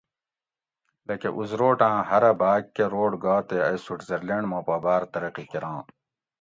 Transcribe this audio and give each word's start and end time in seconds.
لکہ 1.07 1.29
اُزروٹاۤں 1.37 1.99
ہرہ 2.09 2.31
بھاگ 2.41 2.61
کہ 2.75 2.83
روڈ 2.93 3.11
گا 3.23 3.35
تے 3.47 3.55
ائ 3.67 3.75
سویٔٹزر 3.83 4.19
لینڈ 4.27 4.45
ما 4.51 4.59
پا 4.67 4.75
باۤر 4.83 5.01
ترقی 5.13 5.45
کراں 5.51 5.79